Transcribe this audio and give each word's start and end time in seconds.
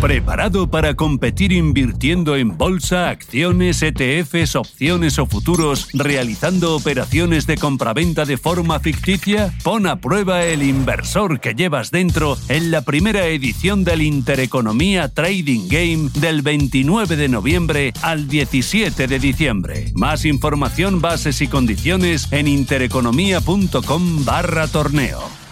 ¿Preparado 0.00 0.70
para 0.70 0.94
competir 0.94 1.50
invirtiendo 1.50 2.36
en 2.36 2.56
bolsa, 2.56 3.08
acciones, 3.08 3.82
ETFs, 3.82 4.54
opciones 4.54 5.18
o 5.18 5.26
futuros, 5.26 5.88
realizando 5.92 6.76
operaciones 6.76 7.48
de 7.48 7.56
compraventa 7.56 8.24
de 8.24 8.36
forma 8.36 8.78
ficticia? 8.78 9.52
Pon 9.64 9.88
a 9.88 10.00
prueba 10.00 10.44
el 10.44 10.62
inversor 10.62 11.40
que 11.40 11.54
llevas 11.54 11.90
dentro 11.90 12.38
en 12.48 12.70
la 12.70 12.82
primera 12.82 13.26
edición 13.26 13.82
del 13.82 14.02
Intereconomía 14.02 15.08
Trading 15.08 15.66
Game 15.68 16.10
del 16.14 16.42
29 16.42 17.16
de 17.16 17.28
noviembre 17.28 17.92
al 18.00 18.28
17 18.28 19.08
de 19.08 19.18
diciembre. 19.18 19.90
Más 19.94 20.24
información, 20.24 21.00
bases 21.00 21.42
y 21.42 21.48
condiciones 21.48 22.28
en 22.30 22.46
intereconomía.com 22.46 24.24
barra 24.24 24.68
torneo. 24.68 25.47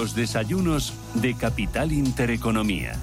Los 0.00 0.14
desayunos 0.14 0.94
de 1.12 1.34
Capital 1.34 1.92
Intereconomía. 1.92 2.94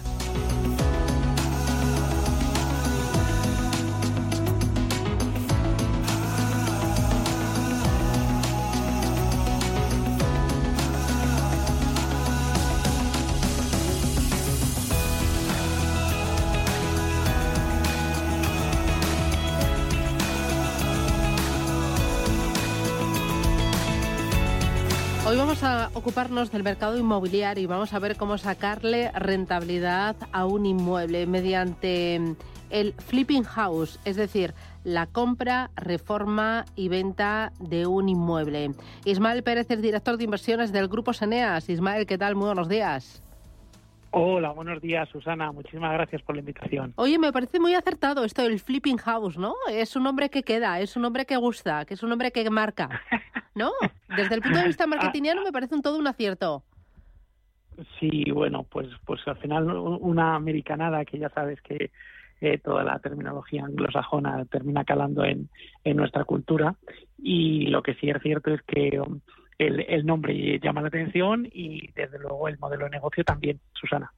Hoy 25.27 25.35
vamos 25.35 25.61
a 25.61 25.89
ocuparnos 25.93 26.53
del 26.53 26.63
mercado 26.63 26.97
inmobiliario 26.97 27.61
y 27.61 27.65
vamos 27.67 27.93
a 27.93 27.99
ver 27.99 28.15
cómo 28.15 28.37
sacarle 28.37 29.11
rentabilidad 29.11 30.15
a 30.31 30.45
un 30.45 30.65
inmueble 30.65 31.27
mediante 31.27 32.15
el 32.69 32.93
flipping 32.93 33.43
house, 33.43 33.99
es 34.05 34.15
decir, 34.15 34.53
la 34.85 35.05
compra, 35.05 35.69
reforma 35.75 36.63
y 36.77 36.87
venta 36.87 37.51
de 37.59 37.87
un 37.87 38.07
inmueble. 38.07 38.71
Ismael 39.03 39.43
Pérez 39.43 39.69
es 39.69 39.81
director 39.81 40.15
de 40.15 40.23
inversiones 40.23 40.71
del 40.71 40.87
Grupo 40.87 41.11
Seneas. 41.11 41.67
Ismael, 41.67 42.05
¿qué 42.05 42.17
tal? 42.17 42.35
Muy 42.35 42.45
buenos 42.45 42.69
días. 42.69 43.21
Hola, 44.11 44.51
buenos 44.51 44.81
días, 44.81 45.09
Susana. 45.09 45.51
Muchísimas 45.51 45.91
gracias 45.91 46.21
por 46.21 46.35
la 46.35 46.39
invitación. 46.39 46.93
Oye, 46.95 47.19
me 47.19 47.33
parece 47.33 47.59
muy 47.59 47.75
acertado 47.75 48.23
esto 48.23 48.43
del 48.43 48.61
flipping 48.61 48.97
house, 48.99 49.37
¿no? 49.37 49.55
Es 49.69 49.93
un 49.97 50.03
nombre 50.03 50.29
que 50.29 50.43
queda, 50.43 50.79
es 50.79 50.95
un 50.95 51.01
nombre 51.01 51.25
que 51.25 51.35
gusta, 51.35 51.83
que 51.83 51.95
es 51.95 52.01
un 52.01 52.11
nombre 52.11 52.31
que 52.31 52.49
marca, 52.49 53.01
¿no? 53.55 53.73
Desde 54.15 54.35
el 54.35 54.41
punto 54.41 54.59
de 54.59 54.67
vista 54.67 54.87
marketingiano 54.87 55.43
me 55.43 55.51
parece 55.51 55.75
un 55.75 55.81
todo 55.81 55.97
un 55.97 56.07
acierto. 56.07 56.63
Sí, 57.99 58.31
bueno, 58.31 58.63
pues, 58.63 58.87
pues 59.05 59.21
al 59.27 59.37
final 59.37 59.69
una 59.69 60.35
americanada 60.35 61.05
que 61.05 61.19
ya 61.19 61.29
sabes 61.29 61.61
que 61.61 61.91
eh, 62.41 62.57
toda 62.59 62.83
la 62.83 62.99
terminología 62.99 63.65
anglosajona 63.65 64.45
termina 64.45 64.83
calando 64.83 65.23
en, 65.23 65.49
en 65.83 65.97
nuestra 65.97 66.23
cultura 66.23 66.75
y 67.17 67.67
lo 67.67 67.83
que 67.83 67.95
sí 67.95 68.09
es 68.09 68.21
cierto 68.21 68.53
es 68.53 68.61
que 68.63 68.99
um, 68.99 69.19
el, 69.57 69.79
el 69.81 70.05
nombre 70.05 70.59
llama 70.59 70.81
la 70.81 70.87
atención 70.87 71.47
y 71.51 71.91
desde 71.93 72.19
luego 72.19 72.47
el 72.47 72.59
modelo 72.59 72.85
de 72.85 72.91
negocio 72.91 73.23
también, 73.23 73.59
Susana. 73.73 74.11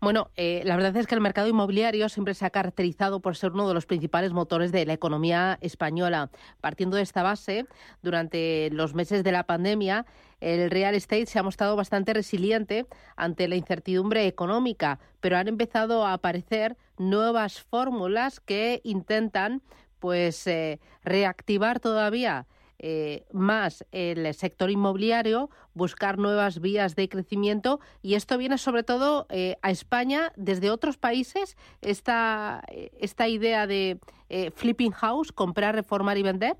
Bueno, 0.00 0.30
eh, 0.36 0.62
la 0.64 0.76
verdad 0.76 0.96
es 0.96 1.06
que 1.06 1.14
el 1.14 1.20
mercado 1.20 1.48
inmobiliario 1.48 2.08
siempre 2.08 2.34
se 2.34 2.46
ha 2.46 2.50
caracterizado 2.50 3.20
por 3.20 3.36
ser 3.36 3.52
uno 3.52 3.68
de 3.68 3.74
los 3.74 3.86
principales 3.86 4.32
motores 4.32 4.72
de 4.72 4.86
la 4.86 4.94
economía 4.94 5.58
española. 5.60 6.30
Partiendo 6.60 6.96
de 6.96 7.02
esta 7.02 7.22
base, 7.22 7.66
durante 8.02 8.70
los 8.72 8.94
meses 8.94 9.22
de 9.22 9.32
la 9.32 9.44
pandemia, 9.44 10.06
el 10.40 10.70
real 10.70 10.94
estate 10.94 11.26
se 11.26 11.38
ha 11.38 11.42
mostrado 11.42 11.76
bastante 11.76 12.14
resiliente 12.14 12.86
ante 13.16 13.48
la 13.48 13.56
incertidumbre 13.56 14.26
económica, 14.26 14.98
pero 15.20 15.36
han 15.36 15.48
empezado 15.48 16.06
a 16.06 16.14
aparecer 16.14 16.76
nuevas 16.96 17.60
fórmulas 17.60 18.40
que 18.40 18.80
intentan 18.84 19.62
pues 19.98 20.46
eh, 20.46 20.80
reactivar 21.04 21.78
todavía 21.78 22.46
eh, 22.82 23.24
más 23.32 23.86
el 23.92 24.32
sector 24.34 24.70
inmobiliario, 24.70 25.50
buscar 25.74 26.18
nuevas 26.18 26.60
vías 26.60 26.96
de 26.96 27.08
crecimiento. 27.08 27.80
Y 28.02 28.14
esto 28.14 28.38
viene 28.38 28.58
sobre 28.58 28.82
todo 28.82 29.26
eh, 29.28 29.56
a 29.62 29.70
España. 29.70 30.32
Desde 30.36 30.70
otros 30.70 30.96
países, 30.96 31.56
esta, 31.82 32.62
eh, 32.68 32.90
esta 33.00 33.28
idea 33.28 33.66
de 33.66 33.98
eh, 34.28 34.50
flipping 34.50 34.92
house, 34.92 35.32
comprar, 35.32 35.74
reformar 35.74 36.16
y 36.18 36.22
vender. 36.22 36.56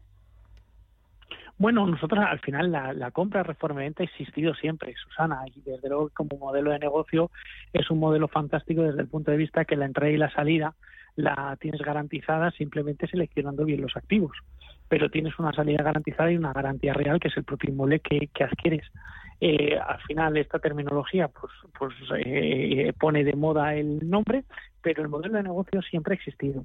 Bueno, 1.56 1.86
nosotros 1.86 2.24
al 2.26 2.40
final 2.40 2.72
la, 2.72 3.10
compra, 3.10 3.42
reforma 3.42 3.82
y 3.82 3.84
venta 3.84 4.02
ha 4.02 4.06
existido 4.06 4.54
siempre, 4.54 4.94
Susana, 4.94 5.42
y 5.54 5.60
desde 5.60 5.90
luego 5.90 6.10
como 6.14 6.38
modelo 6.38 6.70
de 6.70 6.78
negocio 6.78 7.30
es 7.74 7.90
un 7.90 7.98
modelo 7.98 8.28
fantástico 8.28 8.80
desde 8.80 9.02
el 9.02 9.08
punto 9.08 9.30
de 9.30 9.36
vista 9.36 9.66
que 9.66 9.76
la 9.76 9.84
entrada 9.84 10.10
y 10.10 10.16
la 10.16 10.32
salida 10.32 10.74
la 11.16 11.58
tienes 11.60 11.82
garantizada 11.82 12.50
simplemente 12.52 13.06
seleccionando 13.08 13.66
bien 13.66 13.82
los 13.82 13.94
activos, 13.94 14.32
pero 14.90 15.08
tienes 15.08 15.38
una 15.38 15.52
salida 15.52 15.84
garantizada 15.84 16.32
y 16.32 16.36
una 16.36 16.52
garantía 16.52 16.92
real 16.92 17.20
que 17.20 17.28
es 17.28 17.36
el 17.36 17.44
propio 17.44 17.70
inmueble 17.70 18.00
que, 18.00 18.28
adquieres. 18.42 18.84
Eh, 19.40 19.78
al 19.78 20.00
final 20.00 20.36
esta 20.36 20.58
terminología 20.58 21.28
pues, 21.28 21.52
pues 21.78 21.94
eh, 22.18 22.92
pone 22.98 23.22
de 23.22 23.34
moda 23.34 23.76
el 23.76 24.10
nombre, 24.10 24.42
pero 24.82 25.02
el 25.02 25.08
modelo 25.08 25.36
de 25.36 25.44
negocio 25.44 25.80
siempre 25.80 26.14
ha 26.14 26.16
existido. 26.16 26.64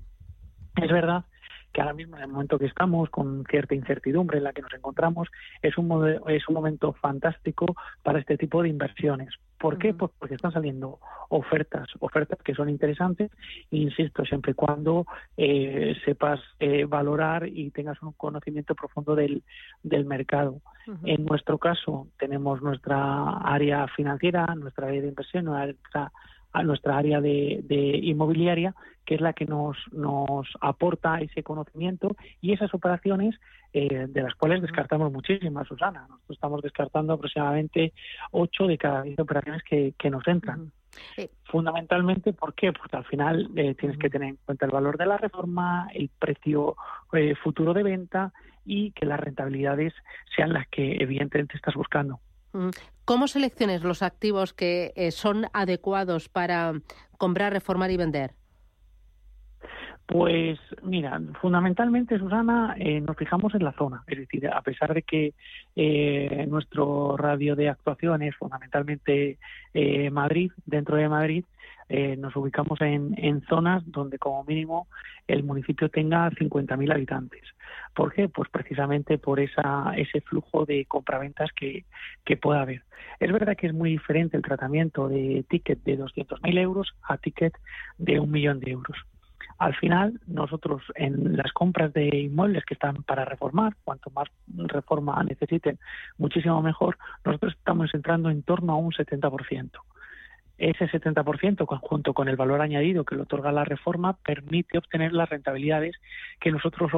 Es 0.76 0.92
verdad 0.92 1.24
que 1.72 1.82
ahora 1.82 1.94
mismo 1.94 2.18
en 2.18 2.24
el 2.24 2.30
momento 2.30 2.58
que 2.58 2.66
estamos 2.66 3.12
con 3.12 3.46
cierta 3.46 3.76
incertidumbre 3.76 4.40
en 4.40 4.46
la 4.46 4.54
que 4.54 4.64
nos 4.64 4.74
encontramos 4.74 5.28
es 5.62 5.78
un 5.78 5.88
mode- 5.88 6.20
es 6.28 6.50
un 6.50 6.56
momento 6.56 6.94
fantástico 6.94 7.76
para 8.02 8.20
este 8.20 8.38
tipo 8.38 8.64
de 8.64 8.70
inversiones. 8.70 9.30
¿Por 9.58 9.78
qué? 9.78 9.94
Pues 9.94 10.12
porque 10.20 10.36
están 10.36 10.52
saliendo 10.52 11.00
ofertas, 11.30 11.88
ofertas 12.00 12.40
que 12.44 12.54
son 12.54 12.70
interesantes, 12.70 13.32
insisto, 13.72 14.24
siempre 14.26 14.52
y 14.52 14.56
cuando 14.56 15.06
eh, 15.38 15.96
sepas 16.06 16.40
eh, 16.60 16.86
valorar 16.86 17.48
y 17.48 17.72
tengas 17.72 18.02
un 18.02 18.12
conocimiento 18.14 18.76
profundo 18.76 19.16
del, 19.16 19.44
del 19.84 20.06
mercado. 20.06 20.62
En 21.04 21.26
nuestro 21.26 21.58
caso, 21.58 22.10
tenemos 22.20 22.62
nuestra 22.62 23.38
área 23.40 23.88
financiera, 23.88 24.46
nuestra 24.56 24.88
área 24.88 25.02
de 25.02 25.08
inversión, 25.08 25.46
nuestra, 25.46 26.12
a 26.56 26.64
nuestra 26.64 26.98
área 26.98 27.20
de, 27.20 27.60
de 27.64 27.98
inmobiliaria, 27.98 28.74
que 29.06 29.16
es 29.16 29.22
la 29.22 29.34
que 29.34 29.46
nos, 29.46 29.78
nos 29.92 30.48
aporta 30.62 31.20
ese 31.20 31.44
conocimiento 31.44 32.16
y 32.42 32.54
esas 32.54 32.74
operaciones 32.74 33.36
eh, 33.74 34.08
de 34.08 34.22
las 34.22 34.34
cuales 34.36 34.62
descartamos 34.62 35.12
muchísimas, 35.12 35.68
Susana. 35.68 36.08
Nosotros 36.08 36.38
estamos 36.38 36.62
descartando 36.62 37.14
aproximadamente 37.14 37.94
8 38.32 38.68
de 38.68 38.78
cada 38.78 39.02
10 39.02 39.20
operaciones 39.20 39.64
que, 39.64 39.94
que 39.98 40.10
nos 40.10 40.26
entran. 40.28 40.72
Eh, 41.18 41.30
Fundamentalmente, 41.44 42.32
¿por 42.32 42.54
qué? 42.54 42.72
Porque 42.72 42.96
al 42.96 43.04
final 43.04 43.50
eh, 43.58 43.76
tienes 43.76 43.98
que 43.98 44.10
tener 44.10 44.30
en 44.30 44.38
cuenta 44.46 44.66
el 44.66 44.72
valor 44.72 44.98
de 44.98 45.06
la 45.06 45.18
reforma, 45.18 45.90
el 45.94 46.10
precio 46.10 46.78
eh, 47.12 47.36
futuro 47.36 47.74
de 47.74 47.84
venta 47.84 48.32
y 48.66 48.92
que 48.92 49.06
las 49.06 49.20
rentabilidades 49.20 49.94
sean 50.36 50.54
las 50.54 50.68
que 50.70 50.98
evidentemente 51.02 51.58
estás 51.58 51.76
buscando. 51.76 52.22
¿Cómo 53.06 53.28
selecciones 53.28 53.84
los 53.84 54.02
activos 54.02 54.54
que 54.54 54.94
eh, 54.96 55.12
son 55.12 55.46
adecuados 55.54 56.30
para 56.30 56.74
comprar, 57.18 57.54
reformar 57.54 57.92
y 57.92 57.98
vender? 57.98 58.32
Pues 60.06 60.60
mira, 60.84 61.20
fundamentalmente, 61.42 62.20
Susana, 62.20 62.76
eh, 62.78 63.02
nos 63.02 63.18
fijamos 63.18 63.56
en 63.56 63.64
la 63.64 63.72
zona. 63.72 64.04
Es 64.06 64.20
decir, 64.20 64.48
a 64.48 64.62
pesar 64.62 64.94
de 64.94 65.02
que 65.02 65.34
eh, 65.76 66.46
nuestro 66.48 67.18
radio 67.18 67.56
de 67.56 67.70
actuación 67.70 68.22
es 68.22 68.36
fundamentalmente 68.36 69.40
eh, 69.74 70.10
Madrid, 70.12 70.52
dentro 70.66 70.96
de 70.98 71.10
Madrid, 71.10 71.44
eh, 71.90 72.16
nos 72.18 72.36
ubicamos 72.36 72.82
en, 72.82 73.14
en 73.18 73.42
zonas 73.42 73.84
donde 73.86 74.18
como 74.18 74.44
mínimo 74.44 74.88
el 75.28 75.44
municipio 75.44 75.90
tenga 75.90 76.30
50.000 76.32 76.94
habitantes. 76.94 77.44
¿Por 77.94 78.14
qué? 78.14 78.28
Pues 78.28 78.50
precisamente 78.50 79.18
por 79.18 79.40
esa, 79.40 79.94
ese 79.96 80.22
flujo 80.22 80.66
de 80.66 80.86
compraventas 80.86 81.52
que, 81.54 81.86
que 82.24 82.38
pueda 82.38 82.62
haber. 82.62 82.84
Es 83.20 83.32
verdad 83.32 83.56
que 83.56 83.68
es 83.68 83.74
muy 83.74 83.92
diferente 83.92 84.38
el 84.38 84.44
tratamiento 84.44 85.08
de 85.08 85.46
ticket 85.50 85.84
de 85.84 86.00
200.000 86.00 86.60
euros 86.60 86.96
a 87.04 87.18
ticket 87.18 87.54
de 87.98 88.20
un 88.20 88.32
millón 88.32 88.60
de 88.60 88.72
euros. 88.72 88.98
Al 89.58 89.74
final, 89.76 90.20
nosotros 90.28 90.82
en 90.96 91.38
las 91.38 91.54
compras 91.54 91.94
de 91.94 92.08
inmuebles 92.08 92.66
que 92.66 92.74
están 92.74 93.04
para 93.04 93.24
reformar, 93.24 93.76
cuanto 93.86 94.10
más 94.10 94.28
reforma 94.48 95.24
necesiten, 95.24 95.80
muchísimo 96.18 96.62
mejor, 96.62 96.98
nosotros 97.24 97.54
estamos 97.58 97.94
entrando 97.94 98.30
en 98.30 98.44
torno 98.44 98.74
a 98.74 98.76
un 98.76 98.92
70%. 98.92 99.72
Ese 100.58 100.88
70% 100.88 101.66
junto 101.82 102.14
con 102.14 102.30
el 102.30 102.36
valor 102.36 102.62
añadido 102.62 103.04
que 103.04 103.16
le 103.16 103.22
otorga 103.22 103.52
la 103.52 103.66
reforma 103.66 104.14
permite 104.14 104.78
obtener 104.78 105.14
las 105.14 105.30
rentabilidades 105.30 105.96
que 106.40 106.52
nosotros 106.52 106.92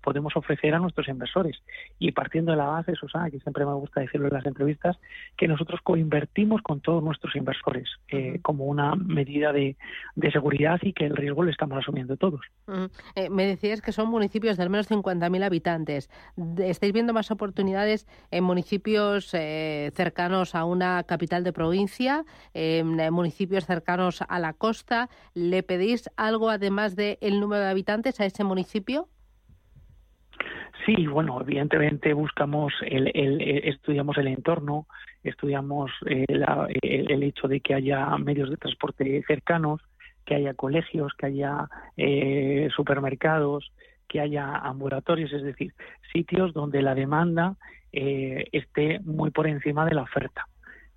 podemos 0.00 0.36
ofrecer 0.36 0.74
a 0.74 0.78
nuestros 0.78 1.08
inversores. 1.08 1.62
Y 1.98 2.12
partiendo 2.12 2.52
de 2.52 2.58
la 2.58 2.66
base, 2.66 2.94
Susana, 2.94 3.30
que 3.30 3.40
siempre 3.40 3.66
me 3.66 3.74
gusta 3.74 4.00
decirlo 4.00 4.28
en 4.28 4.34
las 4.34 4.46
entrevistas, 4.46 4.98
que 5.36 5.48
nosotros 5.48 5.80
coinvertimos 5.82 6.62
con 6.62 6.80
todos 6.80 7.02
nuestros 7.02 7.34
inversores 7.36 7.88
eh, 8.08 8.38
como 8.42 8.64
una 8.64 8.94
medida 8.94 9.52
de, 9.52 9.76
seguridad 10.32 10.78
y 10.82 10.94
que 10.94 11.04
el 11.04 11.16
riesgo 11.16 11.42
lo 11.42 11.50
estamos 11.50 11.78
asumiendo 11.78 12.16
todos. 12.16 12.40
Eh, 13.16 13.28
me 13.28 13.44
decías 13.44 13.82
que 13.82 13.92
son 13.92 14.08
municipios 14.08 14.56
de 14.56 14.62
al 14.62 14.70
menos 14.70 14.90
50.000 14.90 15.44
habitantes. 15.44 16.10
¿Estáis 16.58 16.92
viendo 16.92 17.12
más 17.12 17.30
oportunidades 17.30 18.06
en 18.30 18.44
municipios 18.44 19.34
eh, 19.34 19.90
cercanos 19.94 20.54
a 20.54 20.64
una 20.64 21.02
capital 21.02 21.44
de 21.44 21.52
provincia? 21.52 22.24
Municipios 23.10 23.66
cercanos 23.66 24.22
a 24.28 24.38
la 24.38 24.52
costa. 24.52 25.08
¿Le 25.34 25.62
pedís 25.62 26.10
algo 26.16 26.50
además 26.50 26.96
del 26.96 27.18
el 27.20 27.40
número 27.40 27.62
de 27.62 27.70
habitantes 27.70 28.20
a 28.20 28.26
ese 28.26 28.44
municipio? 28.44 29.08
Sí, 30.84 31.06
bueno, 31.06 31.40
evidentemente 31.40 32.12
buscamos, 32.12 32.72
el, 32.82 33.10
estudiamos 33.64 34.18
el 34.18 34.26
entorno, 34.26 34.86
estudiamos 35.22 35.92
eh, 36.06 36.24
el, 36.28 37.22
hecho 37.22 37.46
de 37.46 37.60
que 37.60 37.74
haya 37.74 38.06
medios 38.18 38.50
de 38.50 38.56
transporte 38.56 39.22
cercanos, 39.26 39.80
que 40.24 40.34
haya 40.34 40.54
colegios, 40.54 41.12
que 41.16 41.26
haya 41.26 41.68
eh, 41.96 42.68
supermercados, 42.74 43.72
que 44.08 44.20
haya 44.20 44.56
ambulatorios, 44.56 45.32
es 45.32 45.44
decir, 45.44 45.72
sitios 46.12 46.52
donde 46.52 46.82
la 46.82 46.94
demanda 46.96 47.56
eh, 47.92 48.48
esté 48.50 48.98
muy 49.00 49.30
por 49.30 49.46
encima 49.46 49.84
de 49.84 49.94
la 49.94 50.02
oferta 50.02 50.48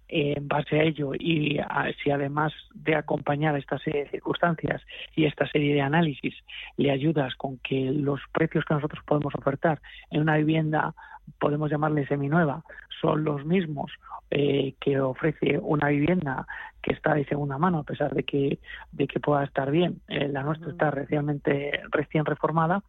en 0.08 0.48
base 0.48 0.80
a 0.80 0.84
ello 0.84 1.14
y 1.16 1.60
si 2.04 2.12
además 2.12 2.54
de 2.74 2.96
acompañar 2.96 3.58
esta 3.58 3.80
serie 3.80 4.04
de 4.04 4.10
circunstancias 4.12 4.82
y 5.16 5.26
esta 5.26 5.48
serie 5.48 5.74
de 5.74 5.82
análisis 5.82 6.34
le 6.78 6.92
ayudas 6.92 7.36
con 7.36 7.58
que 7.60 7.92
los 7.92 8.22
precios 8.32 8.66
que 8.66 8.74
nosotros 8.74 9.04
podemos 9.06 9.34
ofertar 9.36 9.82
en 10.12 10.22
una 10.22 10.38
vivienda 10.38 10.94
podemos 11.40 11.72
llamarle 11.72 12.06
seminueva 12.08 12.64
son 13.02 13.24
los 13.24 13.46
mismos 13.46 13.92
eh, 14.32 14.76
que 14.80 15.00
ofrece 15.00 15.60
una 15.60 15.90
vivienda 15.90 16.48
que 16.82 16.94
está 16.94 17.16
de 17.16 17.26
segunda 17.26 17.58
mano 17.58 17.80
a 17.80 17.84
pesar 17.84 18.14
de 18.14 18.24
que 18.24 18.60
de 18.92 19.08
que 19.08 19.20
pueda 19.20 19.44
estar 19.44 19.72
bien. 19.72 20.02
Eh, 20.08 20.28
la 20.28 20.44
nuestra 20.44 20.72
está 20.72 20.92
recientemente 20.92 21.82
recién 21.92 22.26
reformada 22.26 22.84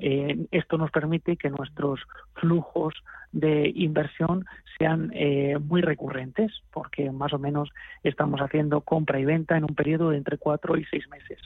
eh, 0.00 0.46
esto 0.50 0.78
nos 0.78 0.90
permite 0.90 1.36
que 1.36 1.50
nuestros 1.50 2.00
flujos 2.34 2.94
de 3.32 3.70
inversión 3.74 4.46
sean 4.78 5.10
eh, 5.14 5.58
muy 5.58 5.82
recurrentes, 5.82 6.52
porque 6.72 7.10
más 7.10 7.32
o 7.32 7.38
menos 7.38 7.68
estamos 8.02 8.40
haciendo 8.40 8.80
compra 8.80 9.20
y 9.20 9.24
venta 9.24 9.56
en 9.56 9.64
un 9.64 9.74
periodo 9.74 10.10
de 10.10 10.16
entre 10.16 10.38
cuatro 10.38 10.76
y 10.76 10.84
seis 10.86 11.04
meses. 11.08 11.38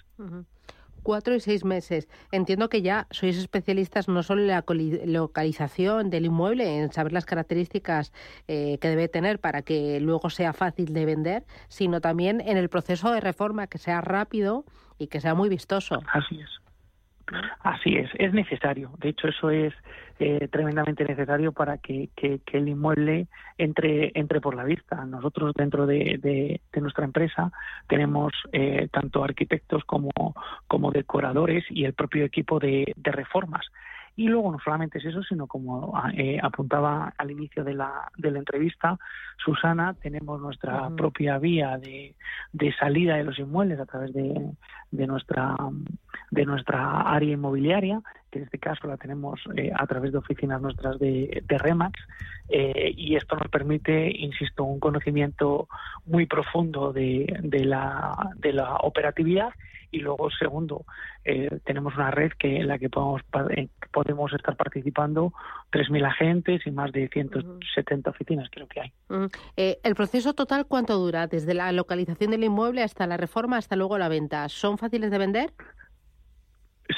Cuatro 1.03 1.35
y 1.35 1.41
seis 1.41 1.65
meses. 1.65 2.09
Entiendo 2.33 2.71
que 2.71 2.81
ya 2.81 3.07
sois 3.11 3.37
especialistas 3.37 4.09
no 4.09 4.23
solo 4.23 4.41
en 4.41 4.49
la 4.49 4.65
localización 5.05 6.09
del 6.09 6.27
inmueble, 6.27 6.79
en 6.79 6.93
saber 6.93 7.13
las 7.13 7.27
características 7.27 8.13
eh, 8.49 8.79
que 8.81 8.89
debe 8.89 9.09
tener 9.09 9.39
para 9.39 9.63
que 9.63 10.01
luego 10.01 10.31
sea 10.31 10.53
fácil 10.53 10.95
de 10.95 11.05
vender, 11.05 11.45
sino 11.69 12.01
también 12.01 12.41
en 12.41 12.57
el 12.57 12.71
proceso 12.71 13.13
de 13.13 13.21
reforma, 13.21 13.67
que 13.67 13.79
sea 13.79 14.01
rápido 14.01 14.65
y 14.97 15.09
que 15.09 15.21
sea 15.21 15.35
muy 15.35 15.51
vistoso. 15.51 16.01
Así 16.07 16.41
es. 16.41 16.64
Así 17.61 17.97
es, 17.97 18.11
es 18.19 18.33
necesario. 18.33 18.91
De 18.99 19.09
hecho, 19.11 19.29
eso 19.29 19.51
es 19.51 19.73
eh, 20.19 20.49
tremendamente 20.51 21.05
necesario 21.05 21.53
para 21.53 21.79
que, 21.79 22.11
el 22.53 22.69
inmueble 22.69 23.27
entre, 23.59 24.13
entre 24.15 24.41
por 24.41 24.55
la 24.55 24.65
vista. 24.65 25.05
Nosotros 25.05 25.53
dentro 25.55 25.87
de, 25.87 26.61
nuestra 26.75 27.05
empresa 27.05 27.51
tenemos 27.89 28.33
eh, 28.53 28.89
tanto 28.93 29.25
arquitectos 29.25 29.85
como, 29.85 30.13
decoradores 30.93 31.65
y 31.71 31.85
el 31.85 31.95
propio 31.95 32.25
equipo 32.25 32.59
de 32.59 32.95
reformas. 33.03 33.67
Y 34.17 34.29
luego 34.29 34.53
no 34.53 34.59
solamente 34.61 34.99
es 34.99 35.05
eso, 35.07 35.23
sino 35.23 35.47
como 35.47 35.93
eh, 36.17 36.39
apuntaba 36.41 37.13
al 37.19 37.31
inicio 37.33 37.65
de 37.65 37.75
la, 37.75 38.11
de 38.17 38.31
la 38.31 38.39
entrevista, 38.39 38.97
Susana, 39.45 39.95
tenemos 39.95 40.41
nuestra 40.41 40.89
propia 40.91 41.39
vía 41.39 41.79
de, 41.79 42.15
de, 42.53 42.73
salida 42.75 43.17
de 43.17 43.25
los 43.25 43.39
inmuebles 43.39 43.81
a 43.81 43.87
través 43.87 44.13
de, 44.13 44.53
de, 44.93 45.07
nuestra, 45.07 45.57
de 46.31 46.45
nuestra 46.45 47.01
área 47.01 47.33
inmobiliaria, 47.33 48.01
que 48.31 48.39
en 48.39 48.45
este 48.45 48.59
caso 48.59 48.87
la 48.87 48.97
tenemos 48.97 49.41
eh, 49.57 49.73
a 49.75 49.87
través 49.87 50.13
de 50.13 50.19
oficinas 50.19 50.63
nuestras 50.63 50.99
de, 51.01 51.43
de 51.45 51.59
Remax, 51.59 52.01
eh, 52.51 52.93
y 52.97 53.17
esto 53.17 53.35
nos 53.37 53.49
permite, 53.49 54.11
insisto, 54.17 54.63
un 54.63 54.79
conocimiento 54.79 55.69
muy 56.07 56.27
profundo 56.27 56.93
de, 56.93 57.37
de, 57.43 57.65
la, 57.65 58.31
de 58.37 58.53
la 58.53 58.77
operatividad 58.77 59.51
y 59.95 60.01
luego 60.01 60.29
segundo 60.31 60.85
eh, 61.25 61.49
tenemos 61.65 61.95
una 61.95 62.11
red 62.11 62.33
que 62.39 62.57
en 62.57 62.67
la 62.69 62.79
que 62.79 62.91
podemos 62.91 63.23
podemos 63.93 64.33
estar 64.33 64.57
participando 64.57 65.33
3.000 65.71 66.07
agentes 66.07 66.67
y 66.67 66.71
más 66.73 66.91
de 66.91 67.09
170 67.09 68.11
oficinas 68.11 68.49
creo 68.51 68.67
que 68.67 68.81
hay. 68.81 68.93
Eh, 69.57 69.79
el 69.85 69.95
proceso 69.95 70.35
total 70.35 70.67
cuánto 70.67 70.99
dura 70.99 71.29
desde 71.29 71.55
la 71.55 71.71
localización 71.71 72.33
del 72.33 72.45
inmueble 72.45 72.83
hasta 72.83 73.07
la 73.07 73.17
reforma 73.17 73.57
hasta 73.57 73.77
luego 73.77 73.97
la 73.99 74.09
venta 74.09 74.49
son 74.49 74.79
fáciles 74.79 75.11
de 75.13 75.19
vender 75.19 75.53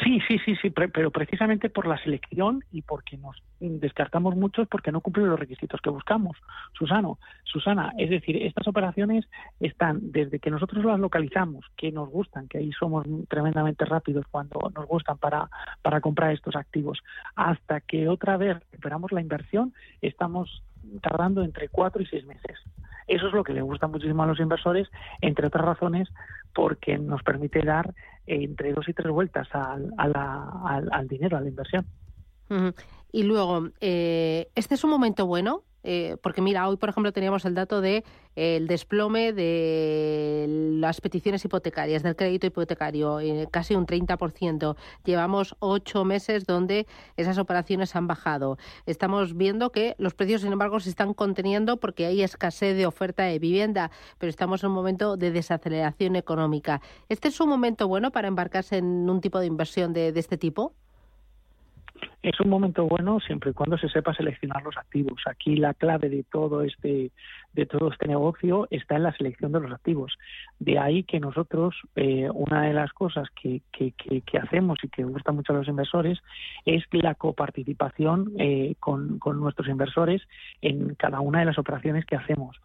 Sí, 0.03 0.21
sí, 0.27 0.39
sí, 0.45 0.57
sí, 0.57 0.71
pero 0.71 1.13
precisamente 1.13 1.71
por 1.71 1.87
la 1.87 1.97
selección 2.03 2.65
y 2.73 2.83
porque 2.83 3.17
nos 3.17 3.41
descartamos 3.61 4.35
muchos 4.35 4.67
porque 4.67 4.91
no 4.91 5.01
cumplen 5.01 5.29
los 5.29 5.39
requisitos 5.39 5.81
que 5.81 5.91
buscamos. 5.91 6.37
Susano, 6.73 7.21
Susana, 7.45 7.93
es 7.97 8.11
decir, 8.11 8.37
estas 8.43 8.67
operaciones 8.67 9.29
están 9.61 10.11
desde 10.11 10.41
que 10.41 10.51
nosotros 10.51 10.85
las 10.85 10.99
localizamos, 10.99 11.65
que 11.77 11.93
nos 11.93 12.11
gustan, 12.11 12.49
que 12.49 12.59
ahí 12.59 12.73
somos 12.73 13.07
tremendamente 13.29 13.85
rápidos 13.85 14.27
cuando 14.29 14.59
nos 14.75 14.87
gustan 14.87 15.19
para, 15.19 15.49
para 15.83 16.01
comprar 16.01 16.33
estos 16.33 16.57
activos, 16.57 16.99
hasta 17.37 17.81
que 17.81 18.09
otra 18.09 18.37
vez 18.37 18.59
recuperamos 18.73 19.13
la 19.13 19.21
inversión, 19.21 19.73
estamos 20.03 20.65
tardando 21.01 21.45
entre 21.45 21.69
cuatro 21.69 22.03
y 22.03 22.07
seis 22.07 22.27
meses. 22.27 22.59
Eso 23.07 23.29
es 23.29 23.33
lo 23.33 23.45
que 23.45 23.53
le 23.53 23.63
gusta 23.63 23.87
muchísimo 23.87 24.23
a 24.23 24.27
los 24.27 24.41
inversores, 24.41 24.89
entre 25.21 25.47
otras 25.47 25.65
razones, 25.65 26.09
porque 26.55 26.99
nos 26.99 27.23
permite 27.23 27.61
dar 27.61 27.95
entre 28.27 28.73
dos 28.73 28.89
y 28.89 28.93
tres 28.93 29.11
vueltas 29.13 29.49
al, 29.53 29.93
al, 29.97 31.09
dinero, 31.09 31.37
a 31.37 31.41
la 31.41 31.49
inversión. 31.49 31.87
Y 33.13 33.23
luego, 33.23 33.69
eh, 33.81 34.49
¿este 34.55 34.75
es 34.75 34.85
un 34.85 34.91
momento 34.91 35.27
bueno? 35.27 35.63
Eh, 35.89 36.17
porque 36.21 36.43
mira, 36.43 36.69
hoy 36.69 36.77
por 36.77 36.89
ejemplo 36.89 37.13
teníamos 37.13 37.45
el 37.45 37.55
dato 37.55 37.81
de 37.81 37.99
eh, 38.35 38.57
el 38.57 38.67
desplome 38.67 39.33
de 39.33 40.47
las 40.81 41.01
peticiones 41.01 41.45
hipotecarias, 41.45 42.03
del 42.03 42.17
crédito 42.17 42.49
hipotecario, 42.49 43.21
eh, 43.21 43.47
casi 43.53 43.77
un 43.77 43.87
30%. 43.87 44.75
Llevamos 45.05 45.55
ocho 45.61 46.05
meses 46.05 46.45
donde 46.45 46.89
esas 47.17 47.39
operaciones 47.39 47.95
han 47.95 48.09
bajado. 48.09 48.59
Estamos 48.85 49.37
viendo 49.37 49.71
que 49.71 49.95
los 49.99 50.15
precios, 50.15 50.41
sin 50.41 50.53
embargo, 50.53 50.81
se 50.81 50.91
están 50.91 51.15
conteniendo 51.15 51.77
porque 51.77 52.07
hay 52.07 52.21
escasez 52.23 52.77
de 52.77 52.87
oferta 52.87 53.23
de 53.23 53.39
vivienda, 53.39 53.93
pero 54.19 54.31
estamos 54.31 54.65
en 54.65 54.71
un 54.71 54.75
momento 54.75 55.17
de 55.17 55.31
desaceleración 55.31 56.17
económica. 56.17 56.81
¿Este 57.09 57.29
es 57.29 57.41
un 57.41 57.49
momento 57.49 57.87
bueno 57.87 58.11
para 58.11 58.27
embarcarse 58.27 58.79
en 58.79 59.09
un 59.09 59.21
tipo 59.21 59.39
de 59.39 59.47
inversión 59.47 59.93
de 59.93 60.09
este 60.09 60.37
tipo? 60.37 60.75
Es 62.23 62.41
un 62.41 62.49
momento 62.49 62.87
bueno 62.87 63.21
siempre 63.21 63.51
y 63.51 63.55
cuando 63.55 63.79
se 63.79 63.89
sepa 63.89 64.15
seleccionar 64.15 64.63
los 64.63 64.77
activos. 64.77 65.23
Aquí 65.27 65.57
la 65.57 65.75
clave 65.75 66.09
de 66.09 66.25
todo 66.25 66.63
este 66.63 67.13
de 67.53 67.67
todo 67.67 67.91
este 67.91 68.07
negocio 68.09 68.67
está 68.71 68.97
en 68.97 69.05
la 69.05 69.17
selección 69.17 69.53
de 69.53 69.61
los 69.61 69.73
activos. 69.73 70.19
De 70.59 70.79
ahí 70.79 71.05
que 71.05 71.21
nosotros 71.21 71.75
eh, 71.95 72.29
una 72.33 72.63
de 72.63 72.75
las 72.75 72.93
cosas 72.93 73.29
que, 73.41 73.63
que, 73.73 73.93
que, 73.93 74.39
hacemos 74.39 74.79
y 74.83 74.89
que 74.89 75.05
gusta 75.05 75.33
mucho 75.33 75.53
a 75.53 75.57
los 75.57 75.69
inversores 75.69 76.19
es 76.67 76.85
la 76.93 77.15
coparticipación 77.15 78.33
eh, 78.39 78.75
con, 78.81 79.19
con 79.19 79.41
nuestros 79.41 79.69
inversores 79.69 80.23
en 80.61 80.95
cada 80.97 81.21
una 81.21 81.39
de 81.41 81.47
las 81.47 81.59
operaciones 81.59 82.05
que 82.05 82.17
hacemos. 82.17 82.57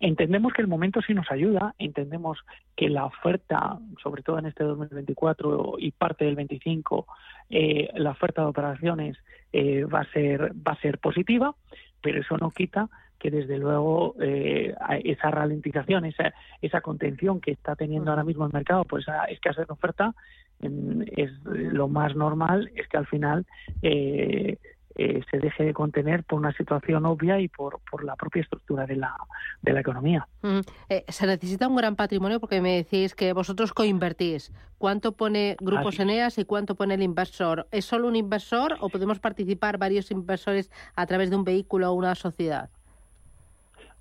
Entendemos 0.00 0.52
que 0.52 0.62
el 0.62 0.68
momento 0.68 1.00
sí 1.02 1.14
nos 1.14 1.30
ayuda, 1.30 1.74
entendemos 1.78 2.38
que 2.76 2.88
la 2.88 3.06
oferta, 3.06 3.78
sobre 4.02 4.22
todo 4.22 4.38
en 4.38 4.46
este 4.46 4.64
2024 4.64 5.76
y 5.78 5.92
parte 5.92 6.24
del 6.24 6.36
25, 6.36 7.06
eh, 7.50 7.88
la 7.94 8.10
oferta 8.10 8.42
de 8.42 8.48
operaciones 8.48 9.16
eh, 9.52 9.84
va 9.84 10.00
a 10.00 10.12
ser 10.12 10.52
va 10.56 10.72
a 10.72 10.80
ser 10.80 10.98
positiva, 10.98 11.54
pero 12.00 12.20
eso 12.20 12.36
no 12.36 12.50
quita 12.50 12.88
que 13.24 13.30
desde 13.30 13.56
luego 13.56 14.16
eh, 14.20 14.74
esa 15.04 15.30
ralentización, 15.30 16.04
esa, 16.04 16.34
esa 16.60 16.82
contención 16.82 17.40
que 17.40 17.52
está 17.52 17.74
teniendo 17.74 18.10
ahora 18.10 18.22
mismo 18.22 18.44
el 18.44 18.52
mercado, 18.52 18.84
pues 18.84 19.04
esa 19.04 19.24
escasez 19.24 19.66
de 19.66 19.72
oferta, 19.72 20.14
mm, 20.60 21.02
es 21.16 21.30
lo 21.44 21.88
más 21.88 22.14
normal 22.14 22.70
es 22.76 22.86
que 22.86 22.98
al 22.98 23.06
final 23.06 23.46
eh, 23.80 24.58
eh, 24.96 25.22
se 25.30 25.38
deje 25.38 25.64
de 25.64 25.74
contener 25.74 26.24
por 26.24 26.38
una 26.38 26.52
situación 26.52 27.04
obvia 27.04 27.40
y 27.40 27.48
por, 27.48 27.80
por 27.90 28.04
la 28.04 28.14
propia 28.14 28.42
estructura 28.42 28.86
de 28.86 28.96
la, 28.96 29.16
de 29.62 29.72
la 29.72 29.80
economía. 29.80 30.26
Mm, 30.42 30.60
eh, 30.88 31.04
se 31.08 31.26
necesita 31.26 31.66
un 31.66 31.76
gran 31.76 31.96
patrimonio 31.96 32.38
porque 32.38 32.60
me 32.60 32.76
decís 32.76 33.14
que 33.14 33.32
vosotros 33.32 33.72
coinvertís. 33.72 34.52
¿Cuánto 34.78 35.12
pone 35.12 35.56
Grupos 35.60 35.98
Eneas 35.98 36.38
y 36.38 36.44
cuánto 36.44 36.76
pone 36.76 36.94
el 36.94 37.02
inversor? 37.02 37.66
¿Es 37.72 37.84
solo 37.84 38.06
un 38.06 38.16
inversor 38.16 38.76
o 38.80 38.88
podemos 38.88 39.18
participar 39.18 39.78
varios 39.78 40.10
inversores 40.10 40.70
a 40.94 41.06
través 41.06 41.30
de 41.30 41.36
un 41.36 41.44
vehículo 41.44 41.90
o 41.90 41.94
una 41.94 42.14
sociedad? 42.14 42.70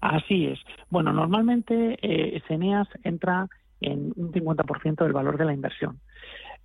Así 0.01 0.47
es. 0.47 0.59
Bueno, 0.89 1.13
normalmente 1.13 1.97
eh, 2.01 2.41
Ceneas 2.47 2.88
entra 3.03 3.47
en 3.79 4.13
un 4.15 4.31
50% 4.31 5.03
del 5.03 5.13
valor 5.13 5.38
de 5.38 5.45
la 5.45 5.53
inversión. 5.53 6.00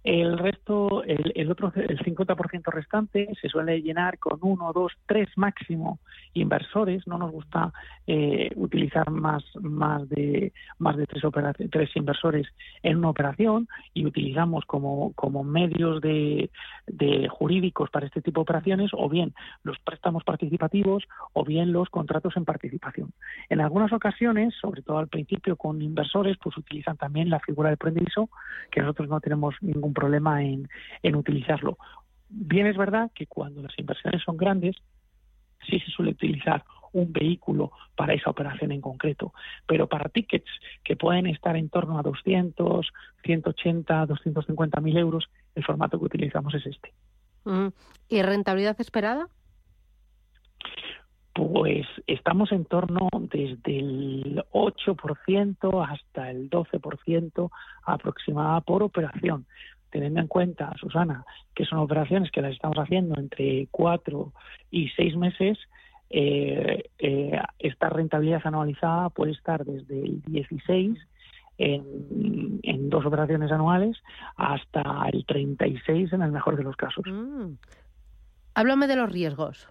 El 0.05 0.39
resto, 0.39 1.03
el, 1.05 1.51
otro, 1.51 1.73
el 1.75 1.99
50% 1.99 2.73
restante 2.73 3.29
se 3.41 3.49
suele 3.49 3.83
llenar 3.83 4.19
con 4.19 4.39
uno, 4.43 4.73
dos, 4.73 4.93
tres 5.07 5.29
máximo 5.37 5.99
inversores. 6.35 7.07
No 7.07 7.19
nos 7.19 7.33
gusta 7.33 7.73
eh, 8.07 8.51
utilizar 8.55 9.11
más, 9.11 9.45
más 9.61 10.09
de 10.09 10.53
más 10.79 10.97
de 10.97 11.07
tres, 11.07 11.23
tres 11.71 11.91
inversores 11.97 12.47
en 12.83 12.99
una 12.99 13.11
operación 13.11 13.69
y 13.93 14.07
utilizamos 14.07 14.65
como, 14.67 15.13
como 15.15 15.43
medios 15.45 16.01
de, 16.01 16.51
de 16.87 17.29
jurídicos 17.29 17.91
para 17.91 18.07
este 18.07 18.23
tipo 18.23 18.41
de 18.41 18.43
operaciones 18.43 18.91
o 18.95 19.09
bien 19.09 19.35
los 19.63 19.79
préstamos 19.81 20.25
participativos 20.25 21.05
o 21.33 21.45
bien 21.45 21.73
los 21.73 21.89
contratos 21.91 22.37
en 22.37 22.45
participación. 22.45 23.13
En 23.49 23.61
algunas 23.61 23.93
ocasiones, 23.93 24.55
sobre 24.61 24.83
todo 24.83 24.99
al 24.99 25.09
principio 25.09 25.57
con 25.57 25.83
inversores, 25.83 26.37
pues 26.43 26.57
utilizan 26.57 26.97
también 26.97 27.31
la 27.31 27.41
figura 27.41 27.71
del 27.71 27.79
prendizo, 27.79 28.29
que 28.71 28.81
nosotros 28.81 29.09
no 29.09 29.21
tenemos 29.21 29.55
ningún 29.61 29.88
problema 29.93 30.43
en, 30.43 30.69
en 31.03 31.17
utilizarlo. 31.17 31.79
Bien 32.29 32.67
es 32.67 32.77
verdad 32.77 33.11
que 33.15 33.27
cuando 33.27 33.63
las 33.63 33.79
inversiones 33.79 34.23
son 34.23 34.37
grandes, 34.37 34.77
sí 35.69 35.81
se 35.81 35.91
suele 35.91 36.13
utilizar 36.13 36.65
un 36.93 37.13
vehículo 37.13 37.73
para 37.97 38.15
esa 38.15 38.31
operación 38.31 38.73
en 38.73 38.81
concreto. 38.81 39.33
Pero 39.67 39.89
para 39.89 40.09
tickets 40.09 40.51
que 40.85 40.97
pueden 40.97 41.27
estar 41.27 41.57
en 41.57 41.69
torno 41.69 41.99
a 41.99 42.03
200, 42.03 42.87
180, 43.25 44.07
250 44.07 44.81
mil 44.81 44.97
euros, 44.97 45.29
el 45.55 45.65
formato 45.65 45.99
que 45.99 46.07
utilizamos 46.07 46.55
es 46.55 46.67
este. 46.67 46.93
Mm. 47.45 47.69
¿Y 48.09 48.23
rentabilidad 48.23 48.81
esperada? 48.81 49.29
Pues 51.33 51.87
estamos 52.09 52.51
en 52.51 52.65
torno 52.65 53.09
desde 53.13 53.79
el 53.79 54.43
8% 54.51 55.89
hasta 55.89 56.31
el 56.31 56.51
12% 56.51 57.51
aproximada 57.85 58.61
por 58.63 58.83
operación 58.83 59.47
teniendo 59.91 60.21
en 60.21 60.27
cuenta, 60.27 60.73
Susana, 60.79 61.25
que 61.55 61.65
son 61.65 61.79
operaciones 61.79 62.31
que 62.31 62.43
las 62.43 62.53
estamos 62.53 62.79
haciendo 62.79 63.19
entre 63.19 63.69
cuatro 63.71 64.33
y 64.71 64.89
seis 64.91 65.17
meses, 65.17 65.59
eh, 66.11 66.85
eh, 66.99 67.41
esta 67.59 67.91
rentabilidad 67.91 68.41
anualizada 68.45 69.11
puede 69.11 69.33
estar 69.33 69.65
desde 69.65 70.03
el 70.05 70.23
16 70.23 70.99
en, 71.59 72.89
dos 72.89 73.05
operaciones 73.05 73.51
anuales 73.53 73.97
hasta 74.37 74.83
el 75.13 75.27
36 75.27 76.13
en 76.13 76.23
el 76.23 76.33
mejor 76.33 76.57
de 76.57 76.63
los 76.63 76.77
casos. 76.77 77.05
Mm. 77.07 77.55
Háblame 78.55 78.87
de 78.87 78.97
los 78.97 79.13
riesgos. 79.13 79.69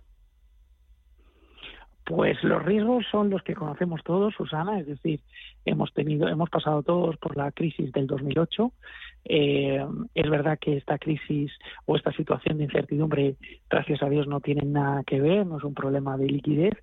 Pues 2.07 2.41
los 2.41 2.63
riesgos 2.63 3.05
son 3.11 3.29
los 3.29 3.43
que 3.43 3.53
conocemos 3.53 4.01
todos, 4.01 4.33
Susana, 4.33 4.79
es 4.79 4.87
decir, 4.87 5.19
hemos 5.65 5.93
tenido, 5.93 6.29
hemos 6.29 6.49
pasado 6.49 6.81
todos 6.81 7.17
por 7.17 7.35
la 7.35 7.51
crisis 7.51 7.91
del 7.91 8.07
2008. 8.07 8.71
Eh, 9.25 9.85
es 10.15 10.29
verdad 10.29 10.57
que 10.57 10.77
esta 10.77 10.97
crisis 10.97 11.51
o 11.85 11.97
esta 11.97 12.13
situación 12.13 12.59
de 12.59 12.63
incertidumbre, 12.63 13.35
gracias 13.69 14.01
a 14.01 14.07
Dios, 14.07 14.25
no 14.25 14.39
tiene 14.39 14.65
nada 14.65 15.03
que 15.03 15.19
ver, 15.19 15.45
no 15.45 15.57
es 15.57 15.65
un 15.65 15.73
problema 15.73 16.15
de 16.15 16.27
liquidez, 16.27 16.75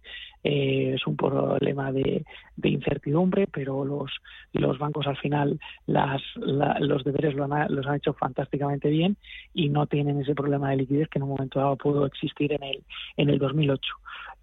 eh, 0.44 0.92
es 0.94 1.06
un 1.06 1.16
problema 1.16 1.90
de, 1.90 2.24
incertidumbre, 2.62 3.46
pero 3.46 3.84
los, 3.84 4.12
los 4.52 4.78
bancos 4.78 5.06
al 5.06 5.16
final 5.16 5.58
las, 5.86 6.22
los 6.36 7.02
deberes 7.02 7.34
lo 7.34 7.44
han, 7.44 7.74
los 7.74 7.86
han 7.86 7.96
hecho 7.96 8.12
fantásticamente 8.12 8.90
bien 8.90 9.16
y 9.54 9.70
no 9.70 9.86
tienen 9.86 10.20
ese 10.20 10.34
problema 10.34 10.70
de 10.70 10.76
liquidez 10.76 11.08
que 11.08 11.18
en 11.18 11.24
un 11.24 11.30
momento 11.30 11.58
dado 11.58 11.76
pudo 11.76 12.06
existir 12.06 12.52
en 12.52 12.62
el, 12.62 12.84
en 13.16 13.30
el 13.30 13.38
2008. 13.38 13.80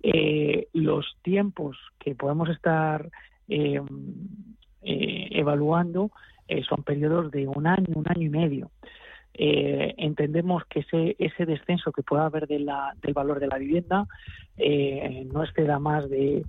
Eh, 0.04 0.68
los 0.74 1.06
tiempos 1.22 1.78
que 2.00 2.16
podemos 2.16 2.50
estar 2.50 3.10
eh, 3.48 3.80
eh, 4.82 5.28
evaluando 5.32 6.12
son 6.68 6.84
periodos 6.84 7.32
de 7.32 7.48
un 7.48 7.66
año, 7.66 7.86
un 7.96 8.06
año 8.10 8.26
y 8.26 8.30
medio. 8.30 8.72
Entendemos 9.34 10.64
que 10.66 10.82
ese, 10.82 11.16
ese 11.18 11.46
descenso 11.46 11.92
que 11.92 12.04
pueda 12.04 12.26
haber 12.26 12.48
de 12.48 12.60
la, 12.60 12.94
del 13.02 13.14
valor 13.14 13.40
de 13.40 13.48
la 13.48 13.58
vivienda 13.58 14.08
no 14.58 15.44
exceda 15.44 15.80
más 15.80 16.10
de 16.10 16.44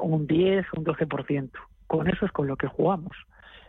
un 0.00 0.26
10, 0.26 0.66
un 0.76 0.84
12%. 0.84 1.50
Con 1.86 2.08
eso 2.08 2.26
es 2.26 2.32
con 2.32 2.46
lo 2.46 2.56
que 2.56 2.66
jugamos 2.66 3.16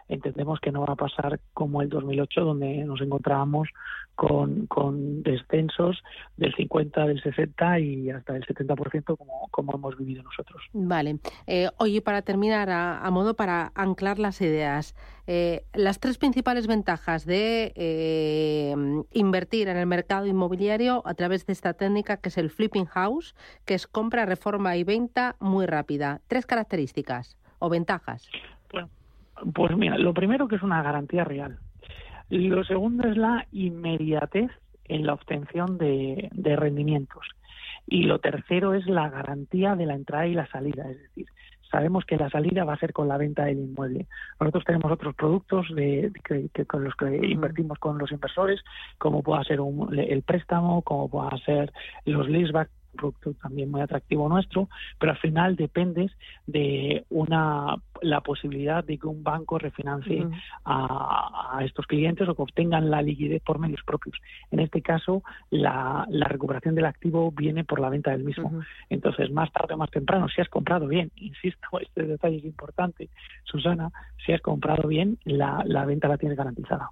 entendemos 0.09 0.59
que 0.59 0.71
no 0.71 0.81
va 0.81 0.93
a 0.93 0.95
pasar 0.95 1.39
como 1.53 1.81
el 1.81 1.89
2008, 1.89 2.41
donde 2.41 2.83
nos 2.83 2.99
encontrábamos 2.99 3.69
con, 4.15 4.67
con 4.67 5.23
descensos 5.23 6.03
del 6.35 6.53
50, 6.53 7.05
del 7.05 7.21
60 7.21 7.79
y 7.79 8.09
hasta 8.09 8.35
el 8.35 8.45
70% 8.45 9.15
como, 9.15 9.47
como 9.49 9.75
hemos 9.75 9.97
vivido 9.97 10.23
nosotros. 10.23 10.61
Vale. 10.73 11.19
Eh, 11.47 11.69
oye, 11.77 12.01
para 12.01 12.21
terminar, 12.21 12.69
a, 12.69 13.09
modo 13.11 13.35
para 13.35 13.71
anclar 13.75 14.19
las 14.19 14.41
ideas, 14.41 14.93
eh, 15.25 15.63
las 15.73 15.99
tres 15.99 16.17
principales 16.17 16.67
ventajas 16.67 17.25
de 17.25 17.71
eh, 17.75 18.75
invertir 19.13 19.69
en 19.69 19.77
el 19.77 19.85
mercado 19.85 20.25
inmobiliario 20.25 21.01
a 21.05 21.13
través 21.13 21.45
de 21.45 21.53
esta 21.53 21.73
técnica 21.75 22.17
que 22.17 22.27
es 22.27 22.37
el 22.37 22.49
flipping 22.49 22.87
house, 22.87 23.35
que 23.63 23.75
es 23.75 23.87
compra, 23.87 24.25
reforma 24.25 24.75
y 24.75 24.83
venta 24.83 25.37
muy 25.39 25.65
rápida. 25.65 26.19
Tres 26.27 26.45
características 26.45 27.37
o 27.59 27.69
ventajas. 27.69 28.27
Bueno, 28.71 28.89
pues 29.53 29.75
mira, 29.75 29.97
lo 29.97 30.13
primero 30.13 30.47
que 30.47 30.55
es 30.55 30.63
una 30.63 30.81
garantía 30.81 31.23
real. 31.23 31.59
Lo 32.29 32.63
segundo 32.63 33.07
es 33.07 33.17
la 33.17 33.47
inmediatez 33.51 34.51
en 34.85 35.05
la 35.05 35.13
obtención 35.13 35.77
de, 35.77 36.29
rendimientos. 36.57 37.25
Y 37.87 38.03
lo 38.03 38.19
tercero 38.19 38.73
es 38.73 38.85
la 38.85 39.09
garantía 39.09 39.75
de 39.75 39.85
la 39.85 39.95
entrada 39.95 40.27
y 40.27 40.33
la 40.33 40.47
salida, 40.47 40.89
es 40.89 41.01
decir, 41.01 41.25
sabemos 41.71 42.05
que 42.05 42.17
la 42.17 42.29
salida 42.29 42.65
va 42.65 42.73
a 42.73 42.79
ser 42.79 42.93
con 42.93 43.07
la 43.07 43.17
venta 43.17 43.45
del 43.45 43.59
inmueble. 43.59 44.07
Nosotros 44.39 44.63
tenemos 44.65 44.91
otros 44.91 45.15
productos 45.15 45.67
de, 45.73 46.11
que, 46.23 46.65
con 46.65 46.83
los 46.83 46.95
que 46.95 47.15
invertimos 47.27 47.79
con 47.79 47.97
los 47.97 48.11
inversores, 48.11 48.61
como 48.97 49.23
pueda 49.23 49.43
ser 49.43 49.59
el 49.97 50.21
préstamo, 50.23 50.81
como 50.83 51.09
pueda 51.09 51.35
ser 51.45 51.71
los 52.05 52.27
leaseback, 52.27 52.69
producto 52.95 53.33
también 53.35 53.71
muy 53.71 53.81
atractivo 53.81 54.27
nuestro, 54.29 54.67
pero 54.99 55.11
al 55.11 55.17
final 55.19 55.55
dependes 55.55 56.11
de 56.47 57.05
una 57.09 57.75
la 58.01 58.21
posibilidad 58.21 58.83
de 58.83 58.97
que 58.97 59.07
un 59.07 59.23
banco 59.23 59.57
refinancie 59.57 60.25
a, 60.65 61.61
estos 61.63 61.85
clientes 61.87 62.27
o 62.27 62.35
que 62.35 62.41
obtengan 62.41 62.89
la 62.89 63.01
liquidez 63.01 63.41
por 63.43 63.59
medios 63.59 63.81
propios. 63.85 64.15
En 64.51 64.59
este 64.59 64.81
caso, 64.81 65.23
la, 65.49 66.05
recuperación 66.09 66.75
del 66.75 66.85
activo 66.85 67.31
viene 67.31 67.63
por 67.63 67.79
la 67.79 67.89
venta 67.89 68.11
del 68.11 68.23
mismo. 68.23 68.61
Entonces, 68.89 69.31
más 69.31 69.51
tarde 69.51 69.73
o 69.73 69.77
más 69.77 69.89
temprano, 69.89 70.27
si 70.29 70.41
has 70.41 70.49
comprado 70.49 70.87
bien, 70.87 71.11
insisto, 71.15 71.79
este 71.79 72.03
detalle 72.03 72.37
es 72.37 72.45
importante, 72.45 73.09
Susana, 73.43 73.91
si 74.25 74.31
has 74.33 74.41
comprado 74.41 74.87
bien, 74.87 75.17
la, 75.23 75.63
venta 75.85 76.07
la 76.07 76.17
tienes 76.17 76.37
garantizada. 76.37 76.91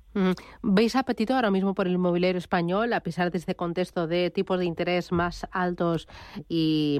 ¿Veis 0.64 0.96
apetito 0.96 1.36
ahora 1.36 1.52
mismo 1.52 1.74
por 1.74 1.88
el 1.88 1.94
inmobiliario 1.94 2.40
español, 2.40 2.94
a 2.94 3.02
pesar 3.02 3.32
de 3.32 3.38
este 3.38 3.56
contexto 3.56 4.08
de 4.08 4.32
tipos 4.32 4.60
de 4.60 4.66
interés 4.66 5.12
más 5.12 5.48
altos 5.52 6.08
y, 6.50 7.00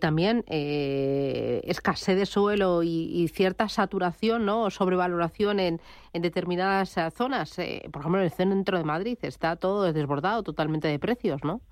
también 0.00 0.44
eh, 0.48 1.60
escasez 1.64 2.16
de 2.16 2.26
suelo 2.26 2.82
y, 2.82 3.28
cierta 3.40 3.70
saturación 3.70 4.44
¿no? 4.44 4.64
o 4.64 4.70
sobrevaloración 4.70 5.60
en, 5.60 5.80
en 6.12 6.20
determinadas 6.20 6.98
eh, 6.98 7.10
zonas? 7.10 7.58
Eh, 7.58 7.88
por 7.90 8.02
ejemplo, 8.02 8.20
en 8.20 8.26
el 8.26 8.30
centro 8.30 8.76
de 8.76 8.84
Madrid 8.84 9.16
está 9.22 9.56
todo 9.56 9.90
desbordado 9.90 10.42
totalmente 10.42 10.88
de 10.88 10.98
precios, 10.98 11.42
¿no? 11.42 11.62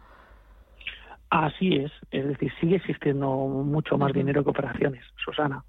Así 1.28 1.76
es, 1.76 1.92
es 2.10 2.26
decir, 2.26 2.50
sigue 2.58 2.76
existiendo 2.76 3.28
mucho 3.28 3.98
más 3.98 4.14
dinero 4.14 4.42
que 4.42 4.48
operaciones, 4.48 5.04
Susana. 5.22 5.62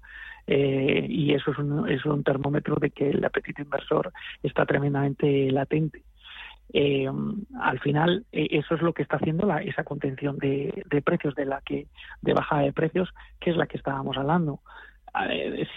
Eh, 0.46 1.04
y 1.06 1.34
eso 1.34 1.50
es 1.50 1.58
un, 1.58 1.86
es 1.86 2.02
un 2.06 2.24
termómetro 2.24 2.76
de 2.76 2.88
que 2.88 3.10
el 3.10 3.22
apetito 3.22 3.60
inversor 3.60 4.10
está 4.42 4.64
tremendamente 4.64 5.50
latente. 5.50 6.02
Eh, 6.72 7.10
al 7.60 7.80
final 7.80 8.24
eh, 8.32 8.46
eso 8.52 8.74
es 8.74 8.80
lo 8.80 8.94
que 8.94 9.02
está 9.02 9.16
haciendo 9.16 9.44
la, 9.44 9.58
esa 9.58 9.82
contención 9.82 10.38
de, 10.38 10.86
precios 11.04 11.34
de 11.34 11.44
la 11.44 11.60
que 11.62 11.88
de 12.22 12.32
bajada 12.32 12.62
de 12.62 12.72
precios 12.72 13.12
que 13.40 13.50
es 13.50 13.56
la 13.56 13.66
que 13.66 13.76
estábamos 13.76 14.16
hablando 14.16 14.60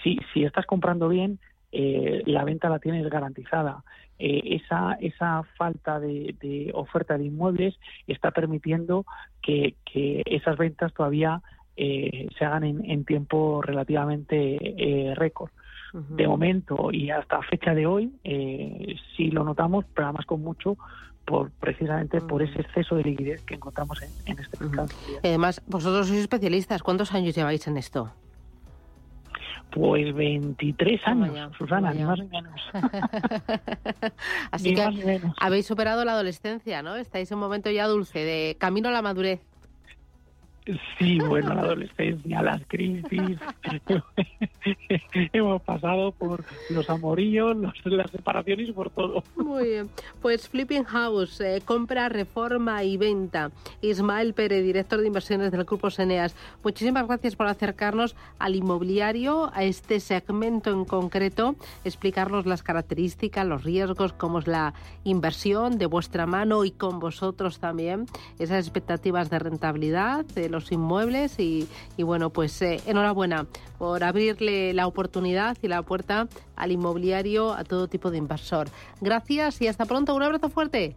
si, 0.02 0.18
si 0.32 0.44
estás 0.44 0.66
comprando 0.66 1.08
bien 1.08 1.38
la 1.72 2.44
venta 2.44 2.68
la 2.68 2.78
tienes 2.78 3.08
garantizada 3.10 3.82
esa 4.16 4.92
esa 5.00 5.42
falta 5.58 5.98
de, 5.98 6.70
oferta 6.72 7.18
de 7.18 7.24
inmuebles 7.24 7.74
está 8.06 8.30
permitiendo 8.30 9.04
que, 9.42 9.74
que 9.84 10.22
esas 10.26 10.56
ventas 10.56 10.94
todavía 10.94 11.42
eh, 11.76 12.28
se 12.38 12.44
hagan 12.44 12.64
en, 12.64 13.04
tiempo 13.04 13.60
relativamente 13.62 14.58
eh, 15.10 15.14
récord. 15.14 15.50
De 16.08 16.26
momento 16.26 16.90
y 16.90 17.10
hasta 17.10 17.40
fecha 17.42 17.72
de 17.72 17.86
hoy 17.86 18.12
eh, 18.24 18.96
sí 19.16 19.30
lo 19.30 19.44
notamos, 19.44 19.84
pero 19.94 20.08
además 20.08 20.26
con 20.26 20.42
mucho 20.42 20.76
por 21.24 21.52
precisamente 21.52 22.20
por 22.20 22.42
ese 22.42 22.62
exceso 22.62 22.96
de 22.96 23.04
liquidez 23.04 23.42
que 23.42 23.54
encontramos 23.54 24.02
en, 24.02 24.38
este 24.38 24.64
mercado. 24.64 24.88
Además, 25.22 25.62
vosotros 25.68 26.08
sois 26.08 26.20
especialistas. 26.20 26.82
¿Cuántos 26.82 27.12
años 27.12 27.36
lleváis 27.36 27.68
en 27.68 27.76
esto? 27.76 28.10
Pues 29.74 30.14
23 30.14 31.00
años, 31.08 31.50
Susana, 31.58 31.92
ni 31.92 32.04
más 32.04 32.16
ni 32.20 32.28
menos. 32.28 32.60
Así 34.52 34.72
que 34.72 35.20
habéis 35.40 35.66
superado 35.66 36.04
la 36.04 36.12
adolescencia, 36.12 36.80
¿no? 36.80 36.94
Estáis 36.94 37.28
en 37.32 37.38
un 37.38 37.40
momento 37.40 37.72
ya 37.72 37.88
dulce, 37.88 38.20
de 38.20 38.56
camino 38.56 38.88
a 38.88 38.92
la 38.92 39.02
madurez. 39.02 39.40
Sí, 40.98 41.18
bueno, 41.18 41.52
la 41.52 41.60
adolescencia, 41.60 42.42
las 42.42 42.62
crisis. 42.66 43.38
Hemos 45.32 45.60
pasado 45.60 46.12
por 46.12 46.42
los 46.70 46.88
amorillos, 46.88 47.54
las 47.84 48.10
separaciones 48.10 48.70
por 48.72 48.88
todo. 48.88 49.22
Muy 49.36 49.68
bien. 49.68 49.90
Pues 50.22 50.48
Flipping 50.48 50.84
House, 50.84 51.40
eh, 51.42 51.60
compra, 51.64 52.08
reforma 52.08 52.82
y 52.82 52.96
venta. 52.96 53.50
Ismael 53.82 54.32
Pérez, 54.32 54.64
director 54.64 55.00
de 55.00 55.06
inversiones 55.06 55.52
del 55.52 55.64
Grupo 55.64 55.90
Seneas. 55.90 56.34
Muchísimas 56.62 57.06
gracias 57.06 57.36
por 57.36 57.46
acercarnos 57.46 58.16
al 58.38 58.54
inmobiliario, 58.56 59.50
a 59.52 59.64
este 59.64 60.00
segmento 60.00 60.70
en 60.70 60.86
concreto, 60.86 61.56
explicarnos 61.84 62.46
las 62.46 62.62
características, 62.62 63.46
los 63.46 63.64
riesgos, 63.64 64.14
cómo 64.14 64.38
es 64.38 64.46
la 64.46 64.72
inversión 65.04 65.76
de 65.76 65.86
vuestra 65.86 66.24
mano 66.24 66.64
y 66.64 66.70
con 66.70 67.00
vosotros 67.00 67.58
también, 67.58 68.06
esas 68.38 68.64
expectativas 68.64 69.28
de 69.28 69.38
rentabilidad 69.38 70.24
los 70.54 70.72
inmuebles 70.72 71.38
y, 71.38 71.68
bueno, 71.98 72.30
pues 72.30 72.60
eh, 72.62 72.80
enhorabuena 72.86 73.46
por 73.78 74.04
abrirle 74.04 74.72
la 74.72 74.86
oportunidad 74.86 75.56
y 75.62 75.68
la 75.68 75.82
puerta 75.82 76.28
al 76.56 76.72
inmobiliario 76.72 77.52
a 77.52 77.64
todo 77.64 77.88
tipo 77.88 78.10
de 78.10 78.18
inversor. 78.18 78.68
Gracias 79.00 79.60
y 79.60 79.68
hasta 79.68 79.84
pronto. 79.84 80.14
Un 80.14 80.22
abrazo 80.22 80.48
fuerte. 80.48 80.96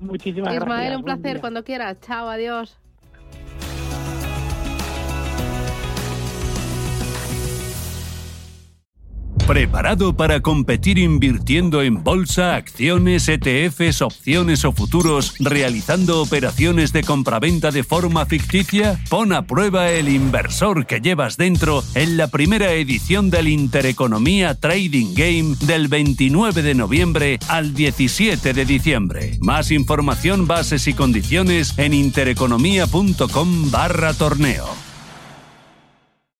Muchísimas 0.00 0.54
gracias. 0.54 0.62
Ismael, 0.62 0.96
un 0.96 1.04
placer. 1.04 1.40
Cuando 1.40 1.64
quieras. 1.64 1.98
Chao, 2.00 2.28
adiós. 2.28 2.78
¿Preparado 9.46 10.16
para 10.16 10.40
competir 10.40 10.98
invirtiendo 10.98 11.82
en 11.82 12.02
bolsa, 12.02 12.54
acciones, 12.54 13.28
ETFs, 13.28 14.00
opciones 14.00 14.64
o 14.64 14.72
futuros, 14.72 15.34
realizando 15.38 16.22
operaciones 16.22 16.94
de 16.94 17.02
compraventa 17.02 17.70
de 17.70 17.84
forma 17.84 18.24
ficticia? 18.24 18.98
Pon 19.10 19.34
a 19.34 19.46
prueba 19.46 19.90
el 19.90 20.08
inversor 20.08 20.86
que 20.86 21.02
llevas 21.02 21.36
dentro 21.36 21.84
en 21.94 22.16
la 22.16 22.28
primera 22.28 22.72
edición 22.72 23.28
del 23.28 23.48
Intereconomía 23.48 24.54
Trading 24.54 25.12
Game 25.14 25.56
del 25.60 25.88
29 25.88 26.62
de 26.62 26.74
noviembre 26.74 27.38
al 27.48 27.74
17 27.74 28.54
de 28.54 28.64
diciembre. 28.64 29.36
Más 29.40 29.70
información, 29.70 30.46
bases 30.46 30.88
y 30.88 30.94
condiciones 30.94 31.78
en 31.78 31.92
intereconomía.com 31.92 33.70
barra 33.70 34.14
torneo. 34.14 34.93